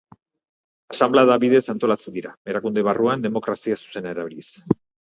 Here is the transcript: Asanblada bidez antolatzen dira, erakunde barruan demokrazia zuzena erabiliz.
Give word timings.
Asanblada 0.95 1.35
bidez 1.45 1.61
antolatzen 1.75 2.17
dira, 2.17 2.35
erakunde 2.55 2.87
barruan 2.91 3.29
demokrazia 3.31 3.83
zuzena 3.85 4.17
erabiliz. 4.19 4.49